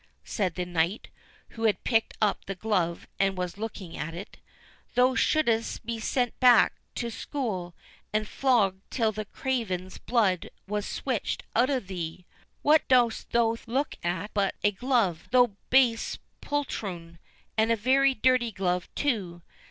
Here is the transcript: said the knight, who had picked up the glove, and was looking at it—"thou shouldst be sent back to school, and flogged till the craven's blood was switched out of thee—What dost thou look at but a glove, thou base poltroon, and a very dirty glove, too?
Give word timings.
said 0.23 0.55
the 0.55 0.65
knight, 0.65 1.09
who 1.49 1.65
had 1.65 1.83
picked 1.83 2.17
up 2.19 2.45
the 2.45 2.55
glove, 2.55 3.05
and 3.19 3.37
was 3.37 3.59
looking 3.59 3.95
at 3.95 4.15
it—"thou 4.15 5.13
shouldst 5.13 5.85
be 5.85 5.99
sent 5.99 6.39
back 6.39 6.73
to 6.95 7.11
school, 7.11 7.75
and 8.11 8.27
flogged 8.27 8.81
till 8.89 9.11
the 9.11 9.25
craven's 9.25 9.99
blood 9.99 10.49
was 10.67 10.87
switched 10.87 11.43
out 11.55 11.69
of 11.69 11.85
thee—What 11.85 12.87
dost 12.87 13.29
thou 13.29 13.55
look 13.67 13.93
at 14.03 14.33
but 14.33 14.55
a 14.63 14.71
glove, 14.71 15.27
thou 15.29 15.51
base 15.69 16.17
poltroon, 16.41 17.19
and 17.55 17.71
a 17.71 17.75
very 17.75 18.15
dirty 18.15 18.51
glove, 18.51 18.89
too? 18.95 19.43